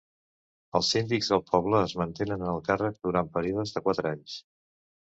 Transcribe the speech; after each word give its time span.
Els 0.79 0.89
síndics 0.95 1.29
del 1.35 1.43
poble 1.51 1.83
es 1.89 1.95
mantenen 2.01 2.47
en 2.47 2.55
el 2.55 2.65
càrrec 2.71 2.99
durant 3.09 3.35
períodes 3.39 3.79
de 3.79 3.89
quatre 3.91 4.15
anys. 4.17 4.43